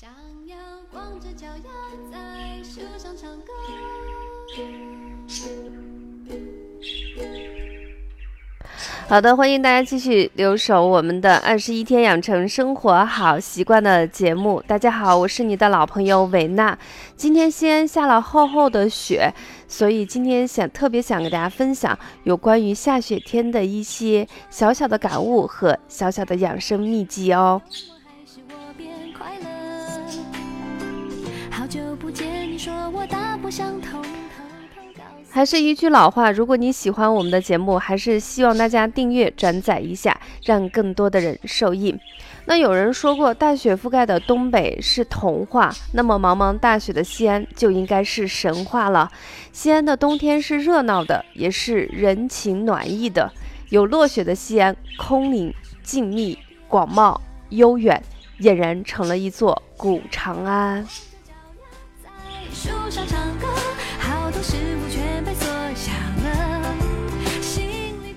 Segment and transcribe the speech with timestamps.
[0.00, 0.08] 想
[0.46, 0.56] 要
[0.90, 1.70] 光着脚丫
[2.10, 3.52] 在树上唱歌。
[9.06, 14.64] 好的，欢迎大家继续留守我们的二十一天养成生活好习惯的节目。
[14.66, 16.78] 大家好，我是你的老朋友韦娜。
[17.14, 19.30] 今天西安下了厚厚的雪，
[19.68, 27.60] 所以今天想特别想给大家分享有关于下雪天的一些小小的感悟和小小的养生秘籍哦。
[31.70, 34.02] 久不见，你说我大不相同。
[34.02, 34.08] 偷
[34.74, 41.96] 偷告诉还是一句老话，如果你喜欢我们的节目，还是希望大家订阅、转载一下，让更多的人受益。
[42.46, 49.08] 那有人说过，大雪覆盖的东北是童话，那么茫茫大雪的西安就应该是神话了。
[49.52, 53.32] 西安的冬天是热闹的，也是人情暖意的。
[53.68, 57.16] 有落雪的西安，空灵、静谧、广袤、
[57.50, 58.02] 悠远，
[58.40, 60.84] 俨然成了一座古长安。
[62.52, 63.46] 树上唱歌，
[63.98, 65.94] 好多事物全被锁上
[66.24, 66.74] 了。
[67.40, 67.64] 心
[68.04, 68.14] 里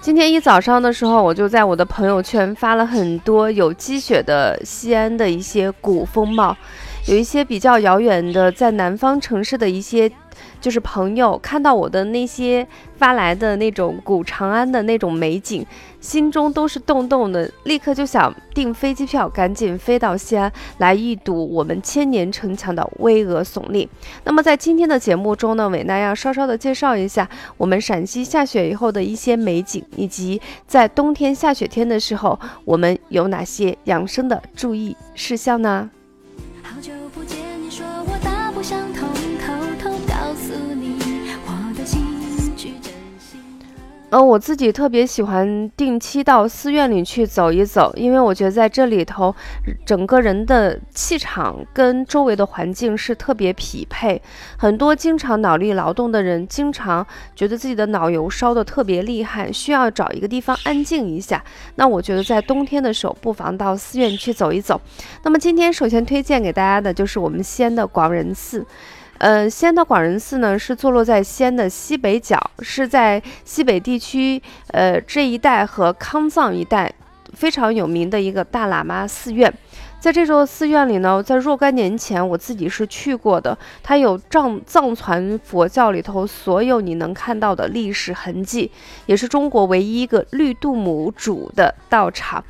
[0.00, 6.56] 今天一早上的时候，我就在我的朋友圈发了很多有积雪的西安的一些古风貌，
[7.06, 10.10] 有一些比较遥远的在南方城市的一些。
[10.60, 15.64] 就是朋友看到我的那些发来的那种古长安的那种美景，
[16.00, 23.88] 心中都是动动的，立刻就想订飞机票，赶紧飞到西安来一睹我们千年城墙的巍峨耸立。
[24.24, 35.90] 那么在今天的节目中呢，伟娜要稍稍的介绍一下我们陕西下雪以后的一些美景，以及在冬天下雪天的时候，我们有哪些养生的注意事项呢？
[44.10, 44.18] 嗯。
[44.18, 49.34] 呃，我自己特别喜欢定期到寺院里去走一走，因为我觉得在这里头，
[49.84, 54.20] 整个人的气场跟周围的环境是特别匹配。
[54.56, 57.06] 很多经常脑力劳动的人，经常
[57.36, 61.44] 觉得自己的脑油烧得特别厉害，需要找一个地方安静一下。
[61.76, 64.80] 那我觉得在冬天的时候，不妨到寺院去走一走。
[65.22, 68.66] 那么今天首先推荐给大家的就是我们西安的广仁寺。
[69.18, 76.92] 呃，西安的广仁寺呢是坐落在西安的西北角，是在西北地区呃这一带和康藏一带
[77.34, 79.52] 非常有名的一个大喇嘛寺院。
[80.00, 88.70] 在这座寺院里呢，在若干年前我自己是去过的，它有藏藏传佛教里头所有你能看到的历史痕迹，
[89.06, 92.42] 也是中国唯一一个绿度母主的道场。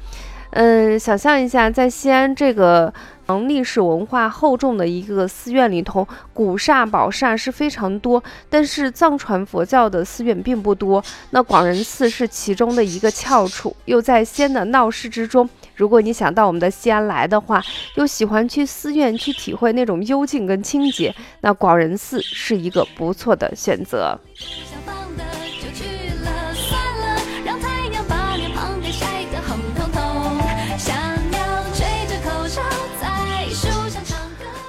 [0.51, 2.93] 嗯，想象一下，在西安这个
[3.29, 11.05] 嗯历史文化厚重的一个寺院里头，古刹宝刹是非常多，但是藏传佛教的寺院并不多。
[11.31, 15.47] 那广仁寺是其中的一个翘楚，又在西安的闹市之中。
[15.77, 17.63] 如果你想到我们的西安来的话，
[17.97, 24.19] 又喜欢去寺院去体会那种幽静跟清洁，那广仁寺是一个不错的选择。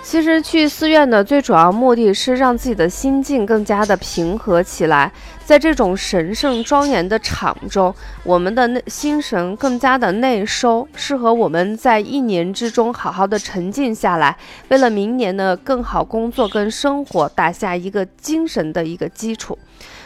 [0.10, 5.12] 其实去寺院的最主要目的是让自己的心境更加的平和起来，
[5.46, 7.94] 在这种神圣庄严的场中，
[8.24, 14.36] 我们的内心神更加的内收，适合我们在一年之中好好的沉静下来，
[14.70, 19.56] 为了明年的更好工作跟生活打下一个精神的一个基础。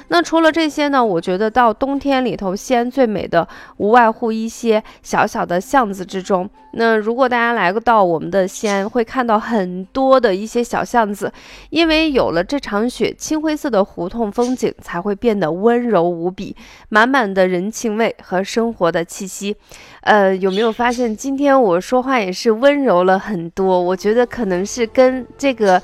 [0.10, 1.04] 那除了这些呢？
[1.04, 3.48] 我觉得到冬天里头，西安最美的
[3.78, 6.50] 无外乎一些小小的巷子之中。
[6.76, 11.32] 那如果大家来到我们的西安，会看到很多的一些小巷子，
[11.70, 16.56] 因为有了这场雪，青灰色的胡同风景才会变得温柔无比，
[16.90, 19.56] 满满的人情味和生活的气息。
[20.02, 23.80] 呃，有没有发现今天我说话也是温柔了很多？
[23.80, 25.82] 我觉得可能是跟这个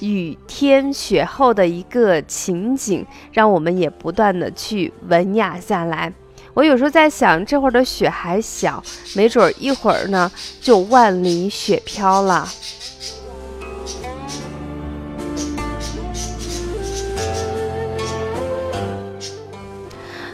[0.00, 6.12] 雨天雪后的一个情景，让我们也不断的去文雅下来。
[6.54, 8.82] 我有时候在想，这会儿的雪还小，
[9.14, 12.48] 没准儿一会儿呢就万里雪飘了。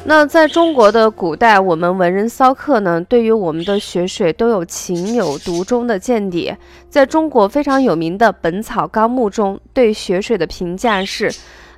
[0.09, 6.57] 那在中国的古代，我们文人骚客呢，对于我们的雪水都有情有独钟的见解。
[6.89, 11.29] 在中国非常有名的《本草纲目》中，对雪水的评价是：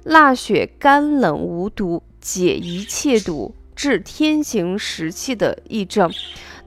[0.08, 6.10] 腊雪干冷无毒，解一切毒，治天行实气的疫症。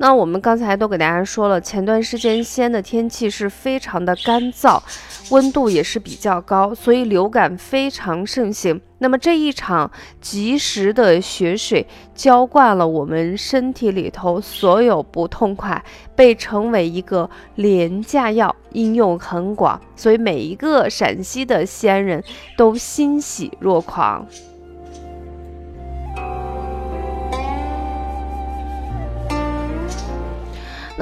[0.02, 4.82] 那我们刚才都给大家说了，前段时间西安的天气是非常的干燥，
[5.30, 8.82] 温度也是比较高，所以流感非常盛行。
[8.98, 22.24] 那么这一场及时的雪水浇灌了我们身体里头所有不痛快，被称为一个廉价药，应用很广，所以每一个陕西的西安人
[22.58, 24.26] 都欣喜若狂。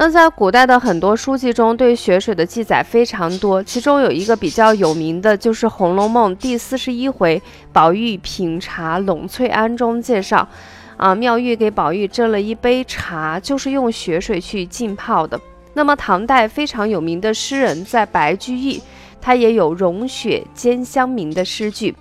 [0.02, 10.48] 那在古代的很多书籍中，对雪水的记载非常多，其中有一个比较有名的，就是《红楼梦》第四十一回“宝玉品茶栊翠庵”中介绍，
[10.96, 15.38] 啊，妙玉给宝玉斟了一杯茶，就是用雪水去浸泡的。
[15.74, 18.82] 那么唐代非常有名的诗人，在白居易，
[19.20, 21.94] 他也有“融雪兼香茗”的诗句。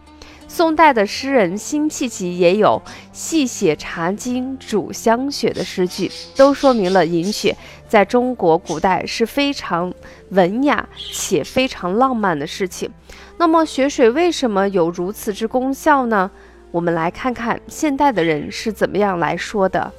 [0.52, 2.82] 宋代的诗人辛弃疾也有
[3.14, 7.56] “细写茶经煮香雪”的诗句，都说明了饮雪
[7.88, 9.94] 在中国古代是非常
[10.32, 12.90] 文雅且非常浪漫的事情。
[13.38, 16.30] 那么，雪水为什么有如此之功效呢？
[16.72, 19.94] 我们来看看现代的人是怎么样来说的。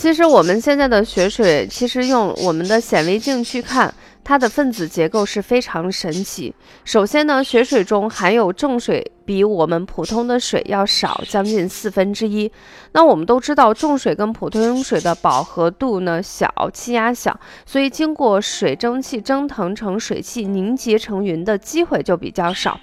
[0.00, 3.92] 其实我们现在的雪水，其实用我们的显微镜去看，
[4.24, 6.54] 它的分子结构是非常神奇。
[6.86, 12.50] 首先呢，雪水中含有重水比我们普通的水要少将近四分之一。
[12.92, 22.80] 那我们都知道，重水跟普通水的饱和度呢小，气压小，所以经过水蒸气蒸腾成水汽，凝结成云的机会就比较少。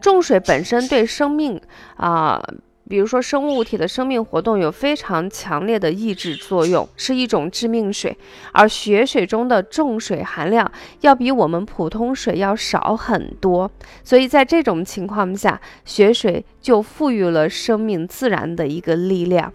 [0.00, 1.60] 重水本身对生命
[1.96, 2.42] 啊。
[2.88, 8.16] 比如说，生物体的生命活动有非常强烈的抑制作用，是一种致命水。
[8.52, 10.70] 而雪水中的重水含量
[11.00, 13.70] 要比我们普通水要少很多，
[14.02, 19.50] 所以在这种情况下，雪水就赋予了生命自然的一个力量。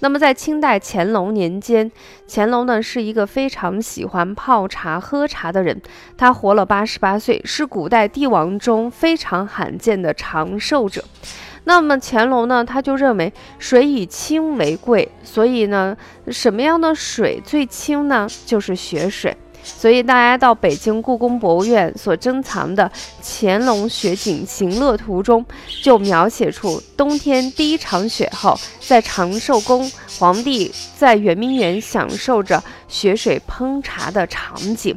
[0.00, 1.90] 那么，在清代乾隆年间，
[2.28, 5.82] 乾隆呢是一个非常喜欢泡茶喝茶的人，
[6.16, 11.04] 他活了八十八岁，是古代帝王中非常罕见的长寿者。
[11.68, 15.94] 那么乾隆呢，他就认为水以清为贵，所以呢，
[16.28, 18.26] 什么样的水最清呢？
[18.46, 19.36] 就是雪水。
[19.62, 22.84] 所以大家到北京故宫博物院所珍藏的
[23.22, 25.44] 《乾隆雪景行乐图》中，
[25.82, 34.96] 就描写出冬天第一场雪后，在长寿宫，皇帝在圆明园享受着雪水烹茶的场景。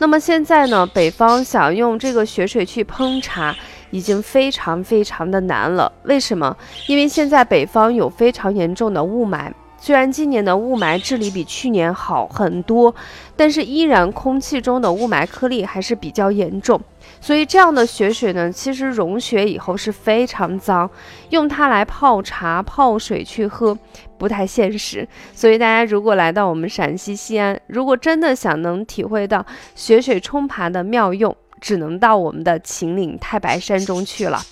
[0.00, 3.54] 那么现在呢，北方想用这个雪水去烹茶。
[3.90, 6.56] 已经非常非常的难了，为什么？
[6.86, 12.94] 因为现在北方有非常严重的雾霾，虽然今年的雾霾治理比去年好很多，
[13.36, 16.80] 但是依然空气中的雾霾颗粒还是比较严重。
[17.20, 20.88] 所以这样的雪水呢，其实融雪以后是非常脏，
[21.30, 23.76] 用它来泡茶、泡水去喝
[24.16, 25.06] 不太现实。
[25.34, 29.44] 所以大家如果来到我们陕西西安，如果真的想能体会到
[29.74, 34.42] 雪水冲爬的妙用，只能到我们的秦岭太白山中去了。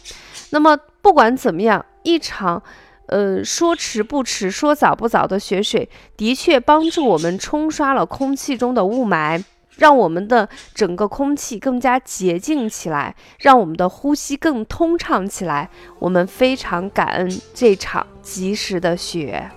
[0.51, 2.63] 那么不管怎么样，一场，
[3.07, 9.43] 呃，说迟不迟，说早不早的雪水，的确帮助我们冲刷了空气中的雾霾，
[9.77, 15.71] 让我们的整个空气更加洁净起来，让我们的呼吸更通畅起来。
[15.99, 19.51] 我们非常感恩这场及时的雪。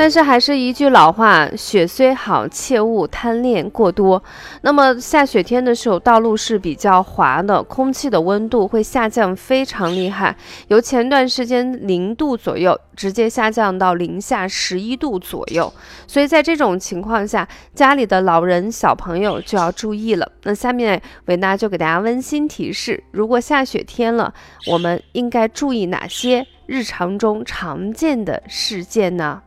[0.00, 4.22] 但是还是一句老话，雪虽好，切勿贪恋过多。
[4.62, 10.34] 那么下雪天的时候，道路是比较滑的，空气的温度会下降非常厉害，
[10.68, 15.70] 由前段时间零度左右，直接下降到零下十一度左右。
[16.06, 20.32] 所以在这种情况下，家里的老人、小朋友就要注意了。
[20.44, 24.32] 那下面维娜就给大家温馨提示：如果下雪天了，
[24.68, 29.42] 我们应该注意哪些日常中常见的事件呢？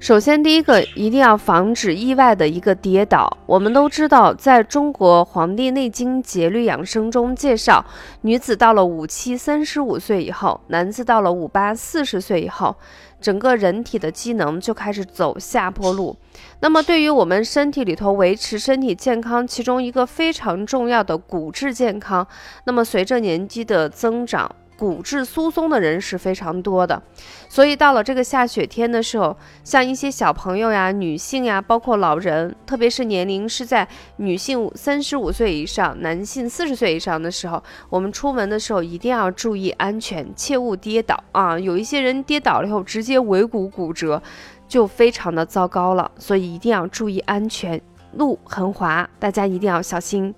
[0.00, 3.36] 首先，第一个一定要防止意外的一个跌倒。
[3.46, 7.84] 我们都知道，在中国《黄帝内经节律养生》中介绍，
[8.20, 12.76] 女子到了五七三十五岁以后，男子到了五八四十岁以后，
[13.20, 16.16] 整个人体的机能就开始走下坡路。
[16.60, 22.24] 那么，对于我们身体里头维持身体健康，其中一个非常重要的骨质健康，
[22.64, 24.48] 那么随着年纪的增长。
[24.78, 27.02] 骨质疏松的人是非常多的。
[27.48, 41.58] 所以到了这个下雪天的时候，像一些小朋友呀、女性呀，包括老人，特别是年龄是在女性三十五岁以上、男性四十岁以上的时候，我们出门的时候一定要注意安全，切勿跌倒啊！
[41.58, 44.22] 有一些人跌倒了以后直接尾骨骨折，
[44.68, 46.08] 就非常的糟糕了。
[46.18, 47.80] 所以一定要注意安全，
[48.12, 50.32] 路很滑，大家一定要小心。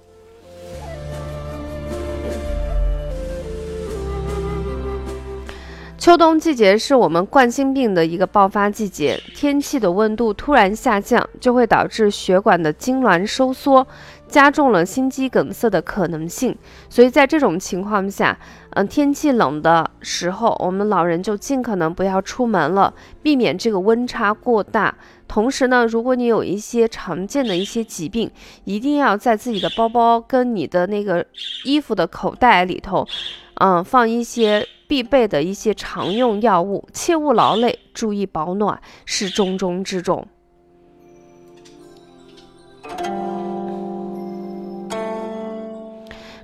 [6.00, 13.87] 秋冬季节是我们冠心病的一个爆发季节，天气的温度突然下降，就会导致血管的痉挛收缩，
[14.26, 16.57] 加重了心肌梗塞的可能性。
[16.88, 18.38] 所以在这种情况下，
[18.71, 24.95] 嗯，天气冷的时候，我们老人就尽可能不要出门了，避免这个温差过大。
[25.28, 28.30] 同时呢，如果你有一些常见的一些疾病，
[28.64, 31.26] 一定要在自己的包包跟你的那个
[31.66, 33.07] 衣服的口袋里头，
[33.57, 34.66] 嗯，放一些。
[34.90, 40.26] 必备的一些常用药物，切勿劳累，注意保暖是重中之重。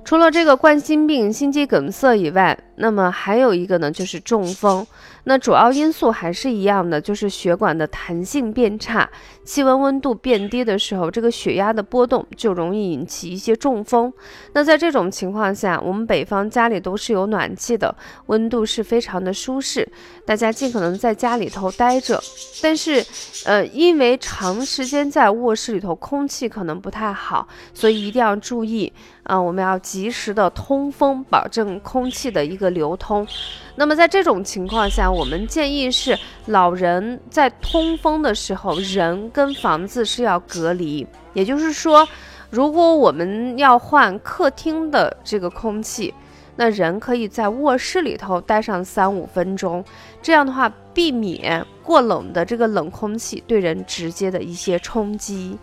[0.05, 4.87] 除了这个冠心病、心肌梗塞以外，那么还有一个呢，就是中风。
[5.29, 9.09] 那主要因素还是一样的，就是血管的弹性变差，
[9.43, 14.11] 气温温度变低的时候，这个血压的波动就容易引起一些中风。
[14.53, 17.93] 那在这种情况下，我们北方家里都是有暖气的，
[18.27, 19.85] 温度是非常的舒适，
[20.25, 22.23] 大家尽可能在家里头待着。
[22.63, 23.05] 但是，
[23.45, 28.93] 呃，因为长时间在卧室里头，空气可能不太好，所以一定要注意
[29.23, 33.27] 啊，我们要及时的通风，保证空气的一个流通。
[33.75, 41.07] 那么在这种情况下，我们建议是老人在通风的时候，人跟房子是要隔离。
[41.33, 42.07] 也就是说，
[42.51, 46.13] 如果我们要换客厅的这个空气，
[46.55, 49.83] 那人可以在卧室里头待上三五分钟，
[50.21, 55.57] 这样的话避免过冷的这个冷空气对人直接的一些冲击。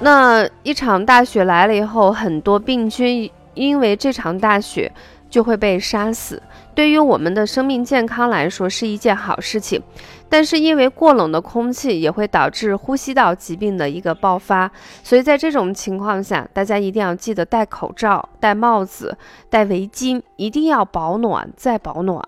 [0.00, 4.92] 那一场大雪来了以后，很多病菌因为这场大雪
[5.28, 6.40] 就会被杀死。
[6.72, 9.82] 对于我们的生命健康来说是一件好事情，
[10.28, 14.70] 但是因为过冷的空气也会导致呼吸道疾病的一个爆发，
[15.02, 19.18] 所以在这种情况下，大家一定要记得戴口罩、戴帽子、
[19.50, 22.22] 戴围巾，一定要保暖再保暖。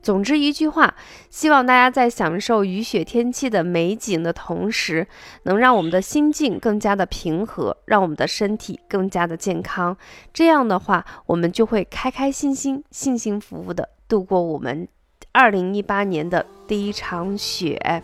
[0.00, 0.94] 总之一句话，
[1.28, 5.06] 希望大家在享受雨雪天气的美景的同时，
[5.42, 9.96] 能让我们的心境更加的平和，让我们的身体更加的健康。
[10.32, 14.88] 这样的话，我们就会开开心心、幸幸福福的度过我们
[15.32, 18.02] 二零一八年的第一场雪。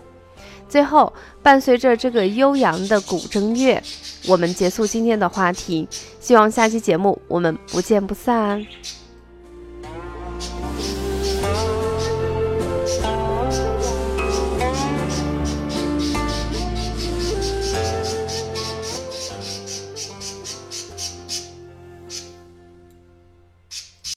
[0.68, 3.80] 最后，伴随着这个悠扬的古筝乐，
[4.28, 5.88] 我们结束今天的话题。
[6.20, 8.66] 希望下期节目我们不见不散。